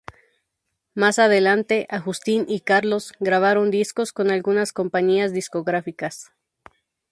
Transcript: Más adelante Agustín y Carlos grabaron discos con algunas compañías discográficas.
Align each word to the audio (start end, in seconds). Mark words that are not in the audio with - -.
Más 0.95 1.19
adelante 1.19 1.85
Agustín 1.91 2.45
y 2.49 2.61
Carlos 2.61 3.13
grabaron 3.19 3.69
discos 3.69 4.13
con 4.13 4.31
algunas 4.31 4.73
compañías 4.73 5.31
discográficas. 5.31 6.31